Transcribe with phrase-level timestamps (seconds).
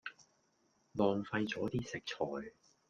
[0.93, 2.53] 浪費左啲食材